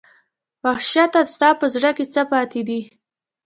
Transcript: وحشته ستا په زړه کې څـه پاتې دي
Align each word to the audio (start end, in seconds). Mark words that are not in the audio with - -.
وحشته 0.65 1.19
ستا 1.33 1.49
په 1.59 1.65
زړه 1.75 1.89
کې 1.97 2.05
څـه 2.13 2.21
پاتې 2.31 2.61
دي 2.67 2.79